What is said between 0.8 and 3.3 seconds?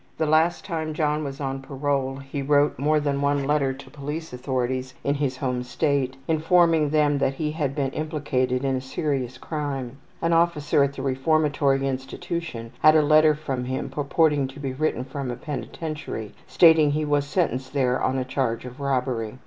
John was on parole he wrote more than